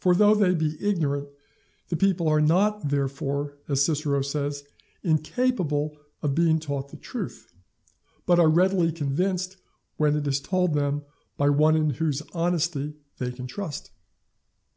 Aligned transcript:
For 0.00 0.16
though 0.16 0.34
they 0.34 0.52
be 0.52 0.76
ignorant, 0.80 1.28
the 1.90 1.96
people 1.96 2.26
are 2.28 2.40
not 2.40 2.88
therefore, 2.88 3.56
as 3.68 3.84
Cicero 3.84 4.20
says, 4.20 4.64
incapable 5.04 5.96
of 6.22 6.34
being 6.34 6.58
taught 6.58 6.88
the 6.88 6.96
truth, 6.96 7.52
but 8.26 8.40
are 8.40 8.48
readily 8.50 8.90
convinced 8.90 9.58
when 9.96 10.16
it 10.16 10.26
is 10.26 10.40
told 10.40 10.74
them 10.74 11.04
by 11.36 11.50
one 11.50 11.76
in 11.76 11.90
whose 11.90 12.20
honesty 12.34 12.96
they 13.18 13.30
can 13.30 13.46
trust. 13.46 13.92